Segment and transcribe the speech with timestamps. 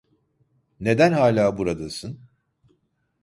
[0.79, 2.19] Neden hâlâ buradasın?